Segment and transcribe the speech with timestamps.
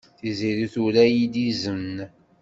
[0.19, 1.95] Tiziri tura-iyi-d izen.